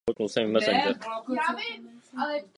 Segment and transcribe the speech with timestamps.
[0.09, 2.43] Do konference a jejích závěrů byly vkládány značné naděje.